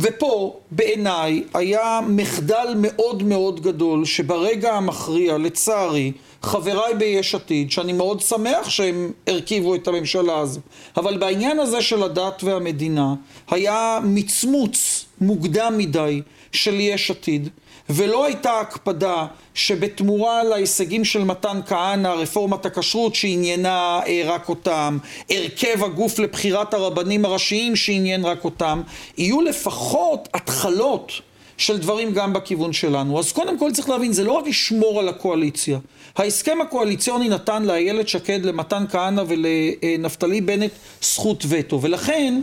ופה 0.00 0.60
בעיניי 0.70 1.42
היה 1.54 2.00
מחדל 2.08 2.74
מאוד 2.76 3.22
מאוד 3.22 3.60
גדול 3.60 4.04
שברגע 4.04 4.74
המכריע, 4.74 5.38
לצערי, 5.38 6.12
חבריי 6.42 6.94
ביש 6.94 7.34
עתיד, 7.34 7.70
שאני 7.70 7.92
מאוד 7.92 8.20
שמח 8.20 8.68
שהם 8.68 9.12
הרכיבו 9.26 9.74
את 9.74 9.88
הממשלה 9.88 10.38
הזו, 10.38 10.60
אבל 10.96 11.18
בעניין 11.18 11.58
הזה 11.58 11.82
של 11.82 12.02
הדת 12.02 12.44
והמדינה 12.44 13.14
היה 13.50 13.98
מצמוץ 14.04 15.04
מוקדם 15.20 15.74
מדי 15.78 16.22
של 16.52 16.80
יש 16.80 17.10
עתיד, 17.10 17.48
ולא 17.94 18.24
הייתה 18.24 18.60
הקפדה 18.60 19.26
שבתמורה 19.54 20.44
להישגים 20.44 21.04
של 21.04 21.24
מתן 21.24 21.60
כהנא, 21.66 22.08
רפורמת 22.08 22.66
הכשרות 22.66 23.14
שעניינה 23.14 24.00
אה, 24.06 24.22
רק 24.24 24.48
אותם, 24.48 24.98
הרכב 25.30 25.84
הגוף 25.84 26.18
לבחירת 26.18 26.74
הרבנים 26.74 27.24
הראשיים 27.24 27.76
שעניין 27.76 28.24
רק 28.24 28.44
אותם, 28.44 28.82
יהיו 29.18 29.40
לפחות 29.40 30.28
התחלות 30.34 31.12
של 31.56 31.78
דברים 31.78 32.12
גם 32.12 32.32
בכיוון 32.32 32.72
שלנו. 32.72 33.18
אז 33.18 33.32
קודם 33.32 33.58
כל 33.58 33.72
צריך 33.72 33.88
להבין, 33.88 34.12
זה 34.12 34.24
לא 34.24 34.32
רק 34.32 34.46
לשמור 34.46 35.00
על 35.00 35.08
הקואליציה. 35.08 35.78
ההסכם 36.16 36.60
הקואליציוני 36.60 37.28
נתן 37.28 37.62
לאיילת 37.62 38.08
שקד, 38.08 38.44
למתן 38.44 38.84
כהנא 38.90 39.22
ולנפתלי 39.28 40.40
בנט 40.40 40.70
זכות 41.02 41.44
וטו, 41.48 41.82
ולכן 41.82 42.40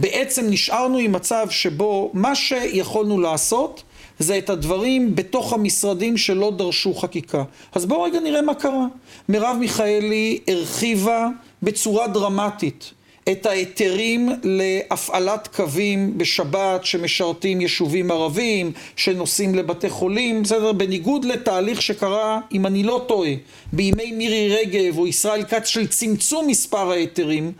בעצם 0.00 0.46
נשארנו 0.50 0.98
עם 0.98 1.12
מצב 1.12 1.46
שבו 1.50 2.10
מה 2.14 2.34
שיכולנו 2.34 3.20
לעשות 3.20 3.82
זה 4.18 4.38
את 4.38 4.50
הדברים 4.50 5.14
בתוך 5.14 5.52
המשרדים 5.52 6.16
שלא 6.16 6.52
דרשו 6.56 6.94
חקיקה. 6.94 7.44
אז 7.72 7.86
בואו 7.86 8.02
רגע 8.02 8.20
נראה 8.20 8.42
מה 8.42 8.54
קרה. 8.54 8.86
מרב 9.28 9.56
מיכאלי 9.60 10.38
הרחיבה 10.48 11.28
בצורה 11.62 12.08
דרמטית 12.08 12.92
את 13.32 13.46
ההיתרים 13.46 14.28
להפעלת 14.42 15.48
קווים 15.56 16.18
בשבת 16.18 16.84
שמשרתים 16.84 17.60
יישובים 17.60 18.10
ערבים, 18.10 18.72
שנוסעים 18.96 19.54
לבתי 19.54 19.88
חולים, 19.90 20.42
בסדר? 20.42 20.72
בניגוד 20.72 21.24
לתהליך 21.24 21.82
שקרה, 21.82 22.40
אם 22.52 22.66
אני 22.66 22.82
לא 22.82 23.04
טועה, 23.08 23.30
בימי 23.72 24.12
מירי 24.12 24.56
רגב 24.56 24.98
או 24.98 25.06
ישראל 25.06 25.44
כץ 25.44 25.66
של 25.66 25.86
צמצום 25.86 26.46
מספר 26.46 26.90
ההיתרים, 26.90 27.52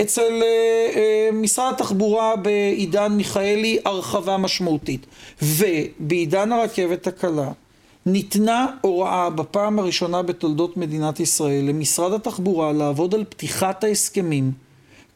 אצל 0.00 0.42
אה, 0.42 0.90
אה, 0.96 1.28
משרד 1.32 1.72
התחבורה 1.74 2.36
בעידן 2.36 3.12
מיכאלי 3.12 3.78
הרחבה 3.84 4.36
משמעותית. 4.36 5.06
ובעידן 5.42 6.52
הרכבת 6.52 7.06
הקלה 7.06 7.50
ניתנה 8.06 8.66
הוראה 8.80 9.30
בפעם 9.30 9.78
הראשונה 9.78 10.22
בתולדות 10.22 10.76
מדינת 10.76 11.20
ישראל 11.20 11.64
למשרד 11.64 12.12
התחבורה 12.12 12.72
לעבוד 12.72 13.14
על 13.14 13.24
פתיחת 13.24 13.84
ההסכמים 13.84 14.52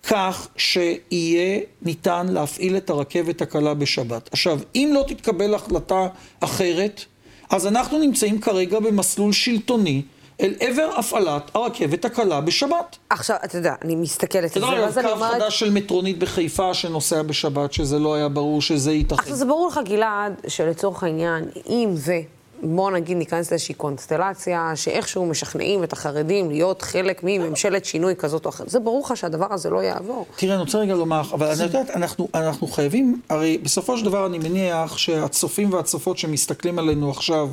כך 0.02 0.48
שיהיה 0.56 1.60
ניתן 1.82 2.26
להפעיל 2.30 2.76
את 2.76 2.90
הרכבת 2.90 3.42
הקלה 3.42 3.74
בשבת. 3.74 4.28
עכשיו, 4.32 4.58
אם 4.74 4.90
לא 4.94 5.04
תתקבל 5.08 5.54
החלטה 5.54 6.06
אחרת, 6.40 7.04
אז 7.50 7.66
אנחנו 7.66 7.98
נמצאים 7.98 8.40
כרגע 8.40 8.80
במסלול 8.80 9.32
שלטוני 9.32 10.02
אל 10.40 10.54
עבר 10.60 10.90
הפעלת 10.96 11.50
הרכבת 11.54 12.04
הקלה 12.04 12.40
בשבת. 12.40 12.96
עכשיו, 13.10 13.36
אתה 13.44 13.56
יודע, 13.58 13.74
אני 13.82 13.96
מסתכלת 13.96 14.56
על 14.56 14.62
זה, 14.62 14.68
ואז 14.68 14.98
אני 14.98 15.10
אומרת... 15.10 15.32
קו 15.32 15.38
חדש 15.38 15.60
של 15.60 15.70
מטרונית 15.70 16.18
בחיפה 16.18 16.74
שנוסע 16.74 17.22
בשבת, 17.22 17.72
שזה 17.72 17.98
לא 17.98 18.14
היה 18.14 18.28
ברור 18.28 18.62
שזה 18.62 18.92
ייתכן. 18.92 19.16
עכשיו, 19.18 19.36
זה 19.36 19.44
ברור 19.44 19.68
לך, 19.68 19.80
גלעד, 19.84 20.32
שלצורך 20.48 21.02
העניין, 21.02 21.44
אם 21.68 21.94
ו... 21.94 22.12
בואו 22.62 22.90
נגיד 22.90 23.16
ניכנס 23.16 23.50
לאיזושהי 23.50 23.74
קונסטלציה, 23.74 24.72
שאיכשהו 24.74 25.26
משכנעים 25.26 25.84
את 25.84 25.92
החרדים 25.92 26.50
להיות 26.50 26.82
חלק 26.82 27.20
מממשלת 27.22 27.84
שינוי 27.84 28.16
כזאת 28.16 28.44
או 28.44 28.50
אחרת. 28.50 28.68
זה 28.68 28.80
ברור 28.80 29.02
לך 29.06 29.16
שהדבר 29.16 29.46
הזה 29.50 29.70
לא 29.70 29.82
יעבור. 29.82 30.26
תראה, 30.36 30.54
אני 30.54 30.60
רוצה 30.60 30.78
רגע 30.78 30.94
לומר, 30.94 31.22
אבל 31.32 31.46
אני 31.46 31.62
יודעת, 31.62 31.90
אנחנו, 31.90 32.28
אנחנו 32.34 32.66
חייבים, 32.66 33.20
הרי 33.28 33.58
בסופו 33.58 33.98
של 33.98 34.04
דבר 34.04 34.26
אני 34.26 34.38
מניח 34.38 34.98
שהצופים 34.98 35.72
והצופות 35.72 36.18
שמסתכלים 36.18 36.78
עלינו 36.78 37.10
עכשיו, 37.10 37.48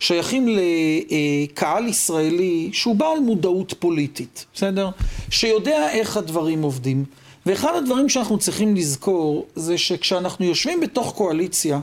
שייכים 0.00 0.48
לקהל 0.48 1.88
ישראלי 1.88 2.70
שהוא 2.72 2.96
בעל 2.96 3.20
מודעות 3.20 3.74
פוליטית, 3.78 4.46
בסדר? 4.54 4.90
שיודע 5.30 5.90
איך 5.90 6.16
הדברים 6.16 6.62
עובדים. 6.62 7.04
ואחד 7.46 7.72
הדברים 7.76 8.08
שאנחנו 8.08 8.38
צריכים 8.38 8.76
לזכור 8.76 9.46
זה 9.56 9.78
שכשאנחנו 9.78 10.44
יושבים 10.44 10.80
בתוך 10.80 11.14
קואליציה, 11.16 11.80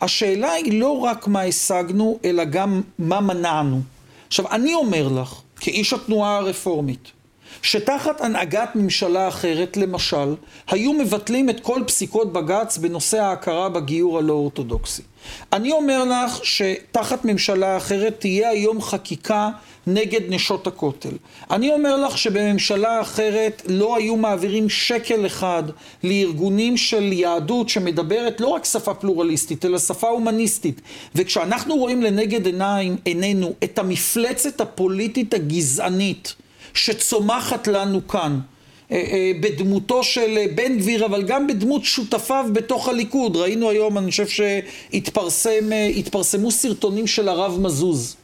השאלה 0.00 0.52
היא 0.52 0.80
לא 0.80 0.98
רק 0.98 1.26
מה 1.26 1.42
השגנו, 1.42 2.18
אלא 2.24 2.44
גם 2.44 2.82
מה 2.98 3.20
מנענו. 3.20 3.80
עכשיו, 4.28 4.50
אני 4.50 4.74
אומר 4.74 5.08
לך, 5.08 5.34
כאיש 5.60 5.92
התנועה 5.92 6.36
הרפורמית, 6.36 7.12
שתחת 7.62 8.20
הנהגת 8.20 8.68
ממשלה 8.74 9.28
אחרת, 9.28 9.76
למשל, 9.76 10.34
היו 10.68 10.92
מבטלים 10.92 11.50
את 11.50 11.60
כל 11.60 11.82
פסיקות 11.86 12.32
בג"ץ 12.32 12.78
בנושא 12.78 13.18
ההכרה 13.18 13.68
בגיור 13.68 14.18
הלא 14.18 14.32
אורתודוקסי. 14.32 15.02
אני 15.52 15.72
אומר 15.72 16.04
לך 16.04 16.44
שתחת 16.44 17.24
ממשלה 17.24 17.76
אחרת 17.76 18.16
תהיה 18.18 18.48
היום 18.48 18.82
חקיקה 18.82 19.50
נגד 19.94 20.20
נשות 20.28 20.66
הכותל. 20.66 21.14
אני 21.50 21.70
אומר 21.72 21.96
לך 21.96 22.18
שבממשלה 22.18 23.00
אחרת 23.00 23.62
לא 23.68 23.96
היו 23.96 24.16
מעבירים 24.16 24.68
שקל 24.68 25.26
אחד 25.26 25.62
לארגונים 26.04 26.76
של 26.76 27.12
יהדות 27.12 27.68
שמדברת 27.68 28.40
לא 28.40 28.48
רק 28.48 28.64
שפה 28.64 28.94
פלורליסטית, 28.94 29.64
אלא 29.64 29.78
שפה 29.78 30.08
הומניסטית. 30.08 30.80
וכשאנחנו 31.14 31.76
רואים 31.76 32.02
לנגד 32.02 32.46
עיניים, 32.46 32.96
עינינו 33.04 33.54
את 33.64 33.78
המפלצת 33.78 34.60
הפוליטית 34.60 35.34
הגזענית 35.34 36.34
שצומחת 36.74 37.68
לנו 37.68 38.08
כאן, 38.08 38.40
אה, 38.90 38.96
אה, 38.96 39.32
בדמותו 39.40 40.04
של 40.04 40.38
בן 40.54 40.78
גביר, 40.78 41.06
אבל 41.06 41.22
גם 41.22 41.46
בדמות 41.46 41.84
שותפיו 41.84 42.46
בתוך 42.52 42.88
הליכוד. 42.88 43.36
ראינו 43.36 43.70
היום, 43.70 43.98
אני 43.98 44.10
חושב 44.10 44.26
שהתפרסמו 44.92 46.50
סרטונים 46.50 47.06
של 47.06 47.28
הרב 47.28 47.58
מזוז. 47.60 48.16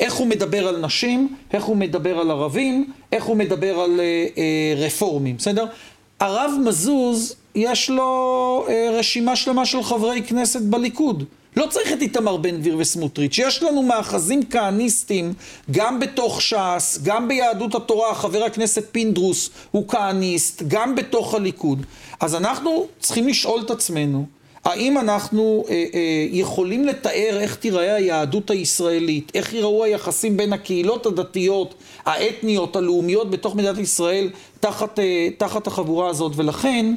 איך 0.00 0.14
הוא 0.14 0.26
מדבר 0.26 0.68
על 0.68 0.76
נשים, 0.76 1.34
איך 1.52 1.64
הוא 1.64 1.76
מדבר 1.76 2.18
על 2.18 2.30
ערבים, 2.30 2.92
איך 3.12 3.24
הוא 3.24 3.36
מדבר 3.36 3.80
על 3.80 4.00
אה, 4.00 4.26
אה, 4.38 4.74
רפורמים, 4.76 5.36
בסדר? 5.36 5.64
הרב 6.20 6.52
מזוז, 6.64 7.34
יש 7.54 7.90
לו 7.90 8.64
אה, 8.68 8.90
רשימה 8.92 9.36
שלמה 9.36 9.66
של 9.66 9.82
חברי 9.82 10.22
כנסת 10.22 10.62
בליכוד. 10.62 11.24
לא 11.56 11.66
צריך 11.70 11.92
את 11.92 12.02
איתמר 12.02 12.36
בן 12.36 12.60
גביר 12.60 12.76
וסמוטריץ', 12.78 13.38
יש 13.38 13.62
לנו 13.62 13.82
מאחזים 13.82 14.40
כהניסטים 14.50 15.32
גם 15.70 16.00
בתוך 16.00 16.42
ש"ס, 16.42 16.98
גם 17.02 17.28
ביהדות 17.28 17.74
התורה, 17.74 18.14
חבר 18.14 18.44
הכנסת 18.44 18.84
פינדרוס 18.92 19.50
הוא 19.70 19.88
כהניסט, 19.88 20.62
גם 20.68 20.94
בתוך 20.94 21.34
הליכוד. 21.34 21.86
אז 22.20 22.34
אנחנו 22.34 22.86
צריכים 23.00 23.28
לשאול 23.28 23.60
את 23.60 23.70
עצמנו, 23.70 24.26
האם 24.64 24.98
אנחנו 24.98 25.64
אה, 25.68 25.84
אה, 25.94 26.26
יכולים 26.30 26.84
לתאר 26.86 27.38
איך 27.40 27.54
תיראה 27.54 27.94
היהדות 27.94 28.50
הישראלית, 28.50 29.32
איך 29.34 29.54
ייראו 29.54 29.84
היחסים 29.84 30.36
בין 30.36 30.52
הקהילות 30.52 31.06
הדתיות, 31.06 31.74
האתניות, 32.06 32.76
הלאומיות 32.76 33.30
בתוך 33.30 33.56
מדינת 33.56 33.78
ישראל 33.78 34.30
תחת, 34.60 34.98
אה, 34.98 35.28
תחת 35.38 35.66
החבורה 35.66 36.08
הזאת, 36.08 36.32
ולכן 36.36 36.94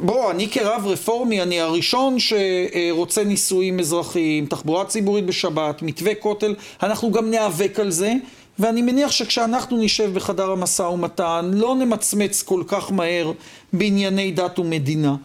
בוא, 0.00 0.30
אני 0.30 0.48
כרב 0.48 0.86
רפורמי, 0.86 1.42
אני 1.42 1.60
הראשון 1.60 2.16
שרוצה 2.18 3.24
נישואים 3.24 3.80
אזרחיים, 3.80 4.46
תחבורה 4.46 4.84
ציבורית 4.84 5.26
בשבת, 5.26 5.82
מתווה 5.82 6.14
כותל, 6.14 6.54
אנחנו 6.82 7.12
גם 7.12 7.30
ניאבק 7.30 7.80
על 7.80 7.90
זה, 7.90 8.14
ואני 8.58 8.82
מניח 8.82 9.10
שכשאנחנו 9.10 9.76
נשב 9.76 10.14
בחדר 10.14 10.50
המשא 10.50 10.82
ומתן, 10.82 11.50
לא 11.54 11.76
נמצמץ 11.76 12.42
כל 12.42 12.62
כך 12.66 12.92
מהר 12.92 13.32
בענייני 13.72 14.32
דת 14.32 14.58
ומדינה. 14.58 15.16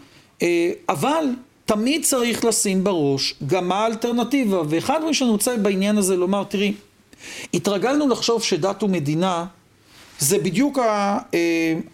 אה, 0.41 0.71
אבל 0.89 1.25
תמיד 1.69 2.05
צריך 2.05 2.45
לשים 2.45 2.83
בראש 2.83 3.33
גם 3.47 3.67
מה 3.67 3.75
האלטרנטיבה. 3.75 4.61
ואחד 4.69 5.03
מה 5.03 5.13
שאני 5.13 5.29
רוצה 5.29 5.57
בעניין 5.57 5.97
הזה 5.97 6.15
לומר, 6.15 6.43
תראי, 6.43 6.73
התרגלנו 7.53 8.07
לחשוב 8.07 8.43
שדת 8.43 8.83
ומדינה 8.83 9.45
זה 10.19 10.37
בדיוק 10.37 10.79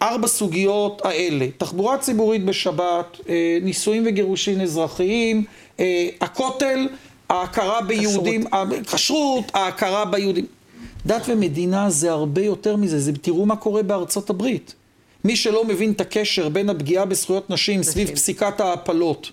הארבע 0.02 0.28
סוגיות 0.28 1.02
האלה. 1.06 1.48
תחבורה 1.58 1.98
ציבורית 1.98 2.46
בשבת, 2.46 3.18
אה, 3.30 3.58
נישואים 3.62 4.04
וגירושין 4.06 4.62
אזרחיים, 4.62 5.44
אה, 5.80 6.10
הכותל, 6.22 6.88
ההכרה 7.30 7.82
ביהודים, 7.82 8.44
כשרות, 8.94 9.46
ההכרה 9.54 10.06
ביהודים. 10.06 10.46
דת 11.06 11.22
ומדינה 11.28 11.90
זה 11.90 12.12
הרבה 12.12 12.42
יותר 12.42 12.76
מזה, 12.76 13.00
זה, 13.00 13.12
תראו 13.22 13.46
מה 13.46 13.56
קורה 13.56 13.84
בארצות 13.84 14.30
הברית. 14.30 14.74
מי 15.24 15.36
שלא 15.36 15.66
מבין 15.66 15.92
את 15.92 16.02
הקשר 16.02 16.50
בין 16.50 16.70
הפגיעה 16.70 17.06
בזכויות 17.06 17.50
נשים 17.50 17.84
סביב 17.84 18.10
פסיקת 18.10 18.62
ההפלות 18.62 19.32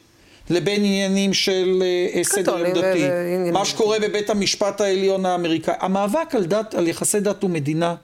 לבין 0.51 0.85
עניינים 0.85 1.35
של 1.35 1.83
אה, 2.15 2.25
סדר 2.25 2.57
עמדתי, 2.57 3.05
מה 3.53 3.65
שקורה 3.65 3.99
בבית 4.01 4.31
המשפט 4.31 4.81
העליון 4.81 5.27
האמריקאי. 5.27 5.75
המאבק 5.81 6.35
על, 6.35 6.45
דת, 6.45 6.75
על 6.75 6.89
יחסי 6.89 7.21
דת 7.21 7.45
ומדינה 7.45 7.95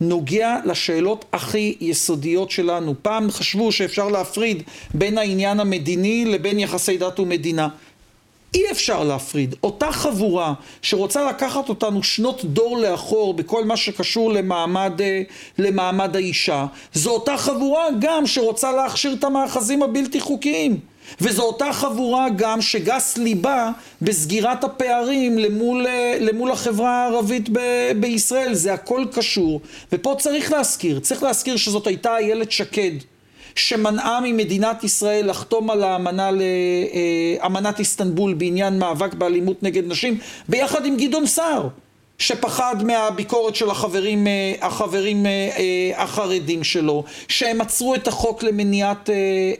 נוגע 0.00 0.56
לשאלות 0.64 1.24
הכי 1.32 1.76
יסודיות 1.80 2.50
שלנו. 2.50 2.94
פעם 3.02 3.30
חשבו 3.30 3.72
שאפשר 3.72 4.08
להפריד 4.08 4.62
בין 4.94 5.18
העניין 5.18 5.60
המדיני 5.60 6.24
לבין 6.24 6.58
יחסי 6.58 6.96
דת 6.96 7.20
ומדינה. 7.20 7.68
אי 8.54 8.70
אפשר 8.70 9.04
להפריד. 9.04 9.54
אותה 9.62 9.92
חבורה 9.92 10.54
שרוצה 10.82 11.24
לקחת 11.28 11.68
אותנו 11.68 12.02
שנות 12.02 12.44
דור 12.44 12.78
לאחור 12.78 13.34
בכל 13.34 13.64
מה 13.64 13.76
שקשור 13.76 14.32
למעמד, 14.32 15.00
אה, 15.00 15.22
למעמד 15.58 16.16
האישה, 16.16 16.66
זו 16.92 17.10
אותה 17.10 17.36
חבורה 17.36 17.86
גם 17.98 18.26
שרוצה 18.26 18.72
להכשיר 18.72 19.12
את 19.12 19.24
המאחזים 19.24 19.82
הבלתי 19.82 20.20
חוקיים. 20.20 20.80
וזו 21.20 21.42
אותה 21.42 21.72
חבורה 21.72 22.26
גם 22.36 22.60
שגס 22.60 23.18
ליבה 23.18 23.70
בסגירת 24.02 24.64
הפערים 24.64 25.38
למול, 25.38 25.86
אה, 25.86 26.16
למול 26.20 26.50
החברה 26.50 26.90
הערבית 26.90 27.48
ב- 27.52 27.92
בישראל. 28.00 28.54
זה 28.54 28.72
הכל 28.72 29.04
קשור. 29.12 29.60
ופה 29.92 30.14
צריך 30.18 30.52
להזכיר, 30.52 31.00
צריך 31.00 31.22
להזכיר 31.22 31.56
שזאת 31.56 31.86
הייתה 31.86 32.16
איילת 32.16 32.52
שקד. 32.52 32.90
שמנעה 33.54 34.20
ממדינת 34.20 34.84
ישראל 34.84 35.30
לחתום 35.30 35.70
על 35.70 35.84
האמנה 35.84 36.30
ל... 36.30 36.42
אה, 37.42 37.70
איסטנבול 37.78 38.34
בעניין 38.34 38.78
מאבק 38.78 39.14
באלימות 39.14 39.62
נגד 39.62 39.82
נשים, 39.86 40.18
ביחד 40.48 40.86
עם 40.86 40.96
גדעון 40.96 41.26
סער. 41.26 41.68
שפחד 42.18 42.76
מהביקורת 42.84 43.54
של 43.54 43.70
החברים, 43.70 44.26
אה, 44.26 44.54
החברים 44.60 45.26
החרדים 45.96 46.64
שלו, 46.64 47.04
שהם 47.28 47.60
עצרו 47.60 47.94
את 47.94 48.08
החוק 48.08 48.42
למניעת 48.42 49.10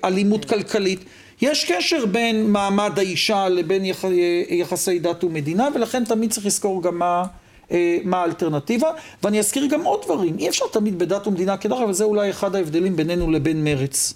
אלימות 0.04 0.44
כלכלית. 0.44 1.00
יש 1.40 1.72
קשר 1.72 2.06
בין 2.06 2.50
מעמד 2.50 2.98
האישה 2.98 3.48
לבין 3.48 3.84
יח, 3.84 4.04
יחסי 4.48 4.98
דת 4.98 5.24
ומדינה, 5.24 5.68
ולכן 5.74 6.04
תמיד 6.04 6.32
צריך 6.32 6.46
לזכור 6.46 6.82
גם 6.82 6.98
מה, 6.98 7.24
אה, 7.70 7.98
מה 8.04 8.20
האלטרנטיבה. 8.20 8.90
ואני 9.22 9.38
אזכיר 9.38 9.66
גם 9.66 9.84
עוד 9.84 10.02
דברים. 10.04 10.38
אי 10.38 10.48
אפשר 10.48 10.64
תמיד 10.72 10.98
בדת 10.98 11.26
ומדינה, 11.26 11.56
כדרך 11.56 11.80
אגב, 11.80 11.92
זה 11.92 12.04
אולי 12.04 12.30
אחד 12.30 12.56
ההבדלים 12.56 12.96
בינינו 12.96 13.30
לבין 13.30 13.64
מרץ. 13.64 14.14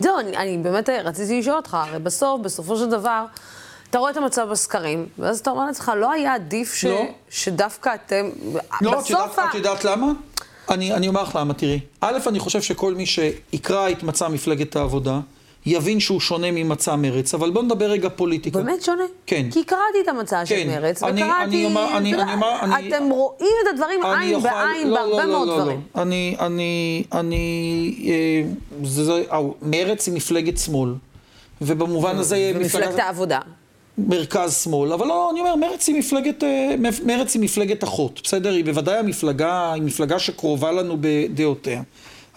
זהו, 0.00 0.18
אני, 0.18 0.36
אני 0.36 0.58
באמת 0.58 0.88
רציתי 0.88 1.38
לשאול 1.38 1.56
אותך, 1.56 1.74
הרי 1.74 1.98
בסוף, 1.98 2.40
בסופו 2.40 2.76
של 2.76 2.90
דבר, 2.90 3.24
אתה 3.90 3.98
רואה 3.98 4.10
את 4.10 4.16
המצב 4.16 4.48
בסקרים, 4.50 5.06
ואז 5.18 5.38
אתה 5.38 5.50
אומר 5.50 5.66
לעצמך, 5.66 5.92
לא 5.96 6.12
היה 6.12 6.34
עדיף 6.34 6.74
ש, 6.74 6.84
לא. 6.84 7.06
שדווקא 7.30 7.94
אתם... 7.94 8.30
לא, 8.80 9.00
את 9.00 9.10
יודעת, 9.10 9.38
ה... 9.38 9.44
את 9.50 9.54
יודעת 9.54 9.84
למה? 9.84 10.12
אני, 10.70 10.94
אני 10.94 11.08
אומר 11.08 11.22
לך 11.22 11.36
למה, 11.36 11.54
תראי. 11.54 11.80
א', 12.00 12.18
אני 12.26 12.38
חושב 12.38 12.62
שכל 12.62 12.94
מי 12.94 13.06
שיקרא 13.06 13.90
את 13.90 14.02
מצע 14.02 14.28
מפלגת 14.28 14.76
העבודה, 14.76 15.20
יבין 15.68 16.00
שהוא 16.00 16.20
שונה 16.20 16.50
ממצע 16.50 16.96
מרץ, 16.96 17.34
אבל 17.34 17.50
בואו 17.50 17.64
נדבר 17.64 17.90
רגע 17.90 18.08
פוליטיקה. 18.08 18.58
באמת 18.58 18.82
שונה? 18.82 19.02
כן. 19.26 19.46
כי 19.50 19.64
קראתי 19.64 19.98
את 20.04 20.08
המצע 20.08 20.46
של 20.46 20.54
כן. 20.54 20.68
מרץ, 20.68 21.02
אני, 21.02 21.22
וקראתי... 21.22 21.44
אני 21.44 21.64
אומר, 21.64 21.96
אני, 21.96 22.14
אני 22.14 22.32
אומר, 22.34 22.58
אני... 22.62 22.88
אתם 22.88 23.10
רואים 23.10 23.54
את 23.62 23.74
הדברים 23.74 24.04
עין 24.04 24.30
יכול, 24.30 24.50
בעין 24.50 24.88
לא, 24.88 24.96
בהרבה 24.96 25.24
לא, 25.24 25.32
מאוד 25.32 25.48
לא, 25.48 25.60
דברים. 25.60 25.80
לא. 25.96 26.02
אני, 26.02 26.36
אני, 26.40 27.04
אני, 27.12 27.94
אה, 28.08 28.42
זה, 28.84 29.04
זה, 29.04 29.22
אה, 29.32 29.40
מרץ 29.62 30.06
היא 30.06 30.14
מפלגת 30.14 30.58
שמאל, 30.58 30.94
ובמובן 31.60 32.16
הזה... 32.16 32.52
ומפלגת 32.54 32.98
העבודה. 32.98 33.40
מרכז 33.98 34.62
שמאל, 34.64 34.92
אבל 34.92 35.06
לא, 35.06 35.30
אני 35.30 35.40
אומר, 35.40 35.56
מרץ 35.56 35.88
היא 35.88 35.98
מפלגת, 35.98 36.44
אה, 36.44 36.74
מרץ 37.04 37.34
היא 37.34 37.42
מפלגת 37.42 37.84
אחות, 37.84 38.20
בסדר? 38.24 38.52
היא 38.52 38.64
בוודאי 38.64 38.98
המפלגה, 38.98 39.72
היא 39.72 39.82
מפלגה 39.82 40.18
שקרובה 40.18 40.72
לנו 40.72 40.96
בדעותיה. 41.00 41.82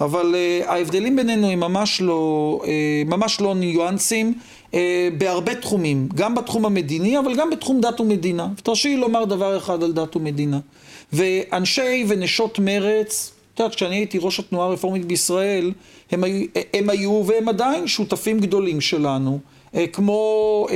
אבל 0.02 0.36
uh, 0.36 0.70
ההבדלים 0.70 1.16
בינינו 1.16 1.50
הם 1.50 1.60
ממש 1.60 2.02
לא, 2.02 2.60
uh, 2.64 2.68
ממש 3.10 3.42
לא 3.42 3.56
ניואנסים 3.56 4.34
uh, 4.72 4.76
בהרבה 5.18 5.56
תחומים, 5.56 6.10
גם 6.16 6.36
בתחום 6.36 6.66
המדיני, 6.66 7.20
אבל 7.20 7.36
גם 7.36 7.50
בתחום 7.50 7.82
דת 7.82 8.00
ומדינה. 8.02 8.48
ותרשי 8.58 8.90
לי 8.90 8.98
לומר 8.98 9.26
דבר 9.26 9.58
אחד 9.58 9.84
על 9.84 9.92
דת 9.92 10.16
ומדינה. 10.16 10.60
ואנשי 11.14 12.06
ונשות 12.08 12.60
מרץ, 12.60 13.32
את 13.54 13.60
יודעת, 13.60 13.76
כשאני 13.76 13.96
הייתי 13.96 14.18
ראש 14.22 14.40
התנועה 14.40 14.68
הרפורמית 14.68 15.06
בישראל, 15.06 15.72
הם 16.12 16.24
הם 16.74 16.90
היו 16.90 17.24
והם 17.26 17.50
עדיין 17.50 17.88
שותפים 17.88 18.40
גדולים 18.40 18.82
שלנו, 18.82 19.40
uh, 19.74 19.78
כמו 19.94 20.68
uh, 20.70 20.74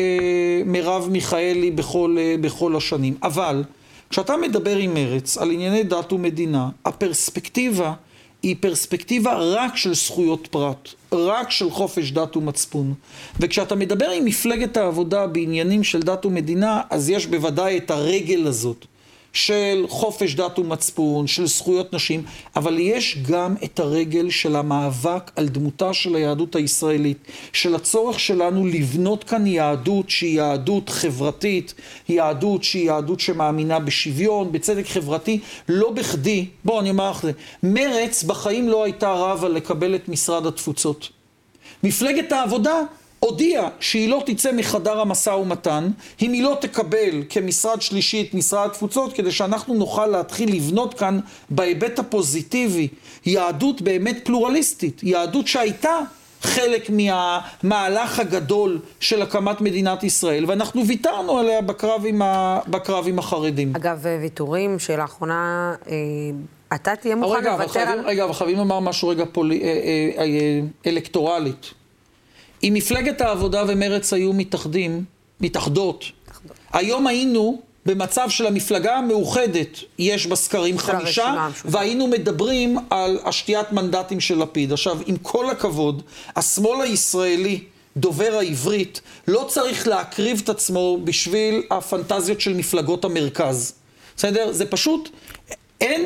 מרב 0.66 1.08
מיכאלי 1.12 1.72
בכל, 1.72 2.18
uh, 2.18 2.42
בכל 2.42 2.76
השנים. 2.76 3.14
אבל 3.24 3.64
כשאתה 4.10 4.38
מדבר 4.38 4.78
עם 4.78 4.94
מרץ 4.94 5.38
על 5.38 5.52
ענייני 5.52 5.84
דת 5.84 6.14
ומדינה, 6.14 6.70
הפרספקטיבה 6.86 7.94
היא 8.46 8.56
פרספקטיבה 8.60 9.34
רק 9.38 9.78
של 9.78 9.94
זכויות 9.94 10.48
פרט, 10.52 10.90
רק 11.12 11.52
של 11.52 11.70
חופש 11.70 12.12
דת 12.12 12.38
ומצפון. 12.38 12.94
וכשאתה 13.40 13.76
מדבר 13.76 14.10
עם 14.10 14.26
מפלגת 14.26 14.78
העבודה 14.78 15.28
בעניינים 15.28 15.84
של 15.84 16.02
דת 16.02 16.26
ומדינה, 16.26 16.82
אז 16.90 17.10
יש 17.10 17.28
בוודאי 17.28 17.78
את 17.78 17.92
הרגל 17.92 18.48
הזאת. 18.48 18.86
של 19.36 19.86
חופש 19.88 20.36
דת 20.36 20.60
ומצפון, 20.60 21.28
של 21.28 21.48
זכויות 21.48 21.94
נשים, 21.94 22.24
אבל 22.56 22.80
יש 22.80 23.18
גם 23.32 23.56
את 23.64 23.80
הרגל 23.80 24.30
של 24.30 24.56
המאבק 24.56 25.32
על 25.36 25.48
דמותה 25.48 25.94
של 25.94 26.16
היהדות 26.16 26.56
הישראלית, 26.56 27.18
של 27.54 27.76
הצורך 27.76 28.20
שלנו 28.20 28.66
לבנות 28.66 29.24
כאן 29.24 29.48
יהדות 29.48 30.10
שהיא 30.10 30.38
יהדות 30.38 30.90
חברתית, 30.90 31.74
יהדות 32.10 32.64
שהיא 32.64 32.88
יהדות 32.88 33.20
שמאמינה 33.20 33.80
בשוויון, 33.80 34.52
בצדק 34.52 34.88
חברתי, 34.88 35.40
לא 35.70 35.92
בכדי, 35.92 36.46
בואו 36.66 36.80
אני 36.80 36.90
אומר 36.90 37.12
לך, 37.12 37.28
מרץ 37.64 38.24
בחיים 38.24 38.70
לא 38.70 38.84
הייתה 38.84 39.14
רבה 39.14 39.50
לקבל 39.50 39.96
את 39.96 40.10
משרד 40.10 40.46
התפוצות. 40.46 41.10
מפלגת 41.84 42.32
העבודה 42.32 42.82
הודיעה 43.20 43.70
שהיא 43.80 44.10
לא 44.10 44.24
תצא 44.26 44.52
מחדר 44.52 45.00
המשא 45.00 45.30
ומתן, 45.30 45.90
אם 46.22 46.32
היא 46.32 46.44
לא 46.44 46.58
תקבל 46.62 47.24
כמשרד 47.30 47.82
שלישי 47.82 48.26
את 48.30 48.34
משרד 48.34 48.70
התפוצות, 48.70 49.14
כדי 49.14 49.32
שאנחנו 49.32 49.74
נוכל 49.74 50.08
להתחיל 50.08 50.56
לבנות 50.56 50.94
כאן 50.94 51.20
בהיבט 51.50 52.00
הפוזיטיבי 52.00 52.88
יהדות 53.26 53.82
באמת 53.82 54.18
פלורליסטית, 54.24 55.04
יהדות 55.04 55.48
שהייתה 55.48 56.00
חלק 56.42 56.90
מהמהלך 56.90 58.20
הגדול 58.20 58.80
של 59.00 59.22
הקמת 59.22 59.62
מדינת 59.62 60.04
ישראל, 60.04 60.46
ואנחנו 60.48 60.88
ויתרנו 60.88 61.38
עליה 61.38 61.62
בקרב 61.62 62.04
עם, 62.06 62.22
ה... 62.22 62.60
בקרב 62.68 63.08
עם 63.08 63.20
החרדים. 63.20 63.76
אגב, 63.76 64.06
ויתורים 64.22 64.80
שלאחרונה... 64.80 65.74
אה... 65.90 65.96
אתה 66.76 66.96
תהיה 66.96 67.16
מוכן 67.16 67.44
לוותר 67.44 67.80
על... 67.80 68.00
רגע, 68.06 68.24
אבל 68.24 68.34
חייבים 68.34 68.58
לומר 68.58 68.80
משהו 68.80 69.08
רגע 69.08 69.24
פולי, 69.32 69.62
אה, 69.62 69.68
אה, 69.68 70.24
אה, 70.24 70.60
אלקטורלית. 70.86 71.74
אם 72.68 72.74
מפלגת 72.74 73.22
העבודה 73.22 73.64
ומרץ 73.68 74.14
היו 74.14 74.34
מתאחדים, 74.34 75.04
מתאחדות, 75.42 76.06
היום 76.74 77.08
היינו 77.08 77.62
במצב 77.86 78.30
של 78.30 78.48
המפלגה 78.48 78.98
המאוחדת, 78.98 79.80
יש 80.00 80.28
בסקרים 80.28 80.78
חמישה, 80.78 81.50
והיינו 81.66 82.08
מדברים 82.08 82.78
על 82.90 83.20
השתיית 83.26 83.72
מנדטים 83.72 84.20
של 84.20 84.42
לפיד. 84.42 84.72
עכשיו, 84.72 84.98
עם 85.06 85.18
כל 85.18 85.50
הכבוד, 85.50 86.02
השמאל 86.36 86.82
הישראלי, 86.82 87.60
דובר 87.98 88.36
העברית, 88.40 89.02
לא 89.28 89.46
צריך 89.48 89.88
להקריב 89.88 90.42
את 90.44 90.50
עצמו 90.50 91.00
בשביל 91.04 91.64
הפנטזיות 91.72 92.42
של 92.42 92.54
מפלגות 92.54 93.06
המרכז. 93.06 93.74
בסדר? 94.18 94.52
זה 94.52 94.66
פשוט, 94.66 95.10
אין, 95.82 96.06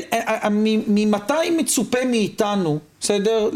ממתי 0.87 1.49
מצופה 1.57 2.05
מאיתנו, 2.05 2.79
בסדר? 3.01 3.49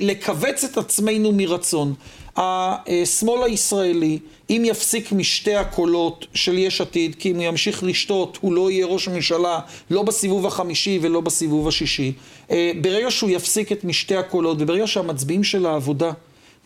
לכווץ 0.00 0.64
את 0.64 0.78
עצמנו 0.78 1.32
מרצון. 1.32 1.94
השמאל 2.36 3.42
הישראלי, 3.42 4.18
אם 4.50 4.62
יפסיק 4.66 5.12
משתי 5.12 5.54
הקולות 5.54 6.26
של 6.34 6.58
יש 6.58 6.80
עתיד, 6.80 7.14
כי 7.14 7.30
אם 7.30 7.36
הוא 7.36 7.44
ימשיך 7.44 7.84
לשתות, 7.84 8.38
הוא 8.40 8.52
לא 8.52 8.70
יהיה 8.70 8.86
ראש 8.86 9.08
הממשלה, 9.08 9.58
לא 9.90 10.02
בסיבוב 10.02 10.46
החמישי 10.46 10.98
ולא 11.02 11.20
בסיבוב 11.20 11.68
השישי. 11.68 12.12
אה, 12.50 12.72
ברגע 12.80 13.10
שהוא 13.10 13.30
יפסיק 13.30 13.72
את 13.72 13.84
משתי 13.84 14.16
הקולות, 14.16 14.56
וברגע 14.60 14.86
שהמצביעים 14.86 15.44
של 15.44 15.66
העבודה 15.66 16.12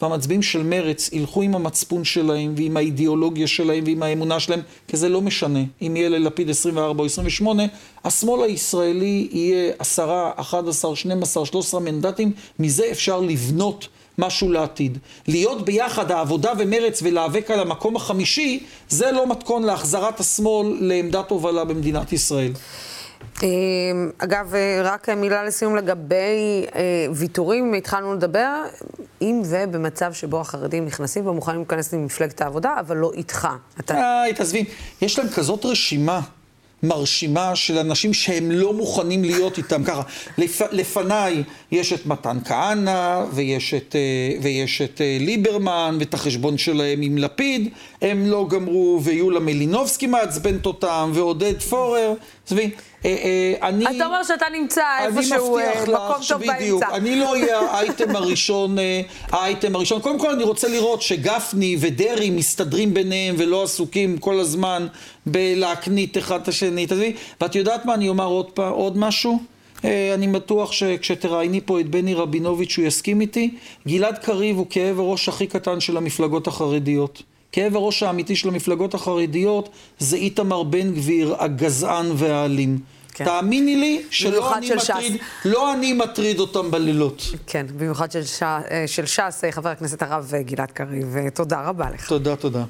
והמצביעים 0.02 0.42
של 0.42 0.62
מרץ 0.62 1.10
ילכו 1.12 1.42
עם 1.42 1.54
המצפון 1.54 2.04
שלהם 2.04 2.54
ועם 2.56 2.76
האידיאולוגיה 2.76 3.46
שלהם 3.46 3.84
ועם 3.86 4.02
האמונה 4.02 4.40
שלהם, 4.40 4.60
כי 4.88 4.96
זה 4.96 5.08
לא 5.08 5.20
משנה 5.20 5.62
אם 5.82 5.96
יהיה 5.96 6.08
ללפיד 6.08 6.50
24 6.50 7.00
או 7.00 7.06
28, 7.06 7.62
השמאל 8.04 8.42
הישראלי 8.42 9.28
יהיה 9.32 9.72
10, 9.78 10.30
11, 10.36 10.96
12, 10.96 11.46
13 11.46 11.80
מנדטים, 11.80 12.32
מזה 12.58 12.88
אפשר 12.90 13.20
לבנות 13.20 13.88
משהו 14.18 14.52
לעתיד. 14.52 14.98
להיות 15.28 15.64
ביחד, 15.64 16.10
העבודה 16.10 16.52
ומרץ, 16.58 17.02
ולהיאבק 17.02 17.50
על 17.50 17.60
המקום 17.60 17.96
החמישי, 17.96 18.66
זה 18.88 19.12
לא 19.12 19.26
מתכון 19.26 19.62
להחזרת 19.62 20.20
השמאל 20.20 20.76
לעמדת 20.80 21.30
הובלה 21.30 21.64
במדינת 21.64 22.12
ישראל. 22.12 22.52
אמ, 23.42 24.10
אגב, 24.18 24.54
רק 24.84 25.08
מילה 25.08 25.44
לסיום 25.44 25.76
לגבי 25.76 26.66
אה, 26.74 27.06
ויתורים, 27.14 27.74
התחלנו 27.74 28.14
לדבר, 28.14 28.62
אם 29.22 29.42
ובמצב 29.44 30.12
שבו 30.12 30.40
החרדים 30.40 30.84
נכנסים 30.86 31.26
ומוכנים 31.26 31.58
להיכנס 31.58 31.94
למפלגת 31.94 32.40
העבודה, 32.40 32.76
אבל 32.80 32.96
לא 32.96 33.10
איתך. 33.14 33.48
אתה... 33.80 33.94
איי, 33.94 34.34
תעזבי, 34.34 34.64
יש 35.02 35.18
להם 35.18 35.28
כזאת 35.28 35.64
רשימה. 35.64 36.20
מרשימה 36.82 37.56
של 37.56 37.78
אנשים 37.78 38.14
שהם 38.14 38.50
לא 38.50 38.72
מוכנים 38.72 39.24
להיות 39.24 39.58
איתם 39.58 39.84
ככה. 39.84 40.02
לפ, 40.38 40.62
לפניי 40.72 41.42
יש 41.72 41.92
את 41.92 42.06
מתן 42.06 42.38
כהנא, 42.44 43.24
ויש 43.32 43.74
את, 43.74 43.96
אה, 43.96 44.38
ויש 44.42 44.82
את 44.82 45.00
אה, 45.00 45.16
ליברמן, 45.20 45.96
ואת 46.00 46.14
החשבון 46.14 46.58
שלהם 46.58 47.02
עם 47.02 47.18
לפיד, 47.18 47.68
הם 48.02 48.26
לא 48.26 48.46
גמרו, 48.50 49.00
ויולה 49.04 49.40
מלינובסקי 49.40 50.06
מעצבנת 50.06 50.66
אותם, 50.66 51.10
ועודד 51.14 51.60
פורר. 51.62 52.14
עזבי, 52.48 52.70
אה, 53.04 53.10
אה, 53.10 53.68
אני... 53.68 53.96
אתה 53.96 54.06
אומר 54.06 54.22
שאתה 54.22 54.46
נמצא 54.52 54.84
איפשהו 55.00 55.58
אה, 55.58 55.82
מקום 55.82 56.16
טוב 56.28 56.46
באמצע. 56.46 56.94
אני 56.94 57.20
לא 57.20 57.32
אהיה 57.32 57.60
האייטם 57.60 58.16
הראשון, 58.16 58.76
האייטם 59.32 59.74
הראשון. 59.74 60.00
קודם 60.00 60.18
כל 60.18 60.30
אני 60.30 60.44
רוצה 60.44 60.68
לראות 60.68 61.02
שגפני 61.02 61.76
ודרעי 61.80 62.30
מסתדרים 62.30 62.94
ביניהם 62.94 63.34
ולא 63.38 63.62
עסוקים 63.62 64.18
כל 64.18 64.40
הזמן 64.40 64.86
בלהקנית 65.26 66.18
אחד 66.18 66.40
את 66.40 66.48
השני. 66.48 66.86
ואת 67.40 67.54
יודעת 67.54 67.84
מה, 67.84 67.94
אני 67.94 68.08
אומר 68.08 68.26
עוד, 68.26 68.50
פעם, 68.50 68.72
עוד 68.72 68.98
משהו? 68.98 69.38
אני 69.84 70.28
בטוח 70.28 70.72
שכשתראייני 70.72 71.60
פה 71.64 71.80
את 71.80 71.88
בני 71.88 72.14
רבינוביץ' 72.14 72.78
הוא 72.78 72.86
יסכים 72.86 73.20
איתי. 73.20 73.50
גלעד 73.88 74.18
קריב 74.18 74.56
הוא 74.56 74.66
כאב 74.70 75.00
הראש 75.00 75.28
הכי 75.28 75.46
קטן 75.46 75.80
של 75.80 75.96
המפלגות 75.96 76.46
החרדיות. 76.46 77.22
כאב 77.52 77.76
הראש 77.76 78.02
האמיתי 78.02 78.36
של 78.36 78.48
המפלגות 78.48 78.94
החרדיות 78.94 79.68
זה 79.98 80.16
איתמר 80.16 80.62
בן 80.62 80.94
גביר, 80.94 81.36
הגזען 81.38 82.06
והאלים. 82.16 82.78
כן. 83.14 83.24
תאמיני 83.24 83.76
לי 83.76 84.02
שלא 84.10 84.56
אני, 84.56 84.66
של 84.66 84.78
ש"ס. 84.78 84.90
מטריד, 84.90 85.16
לא 85.44 85.74
אני 85.74 85.92
מטריד 85.92 86.40
אותם 86.40 86.70
בלילות. 86.70 87.22
כן, 87.46 87.66
במיוחד 87.76 88.12
של, 88.12 88.24
ש... 88.24 88.42
של 88.86 89.06
ש"ס, 89.06 89.44
חבר 89.50 89.68
הכנסת 89.68 90.02
הרב 90.02 90.32
גלעד 90.40 90.70
קריב. 90.70 91.16
תודה 91.34 91.68
רבה 91.68 91.90
לך. 91.90 92.08
תודה, 92.08 92.36
תודה. 92.36 92.64